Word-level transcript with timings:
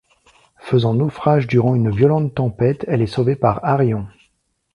Faisant 0.61 0.95
naufrage 0.95 1.45
durant 1.45 1.75
une 1.75 1.91
violente 1.91 2.33
tempête, 2.33 2.83
elle 2.87 3.03
est 3.03 3.05
sauvée 3.05 3.35
par 3.35 3.63
Arion. 3.63 4.07